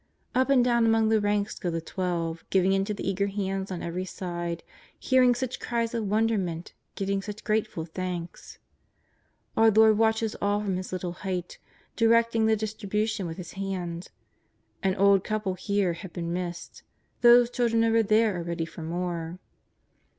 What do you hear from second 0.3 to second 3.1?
Dp and down among the ranks go the Twelve, giving into the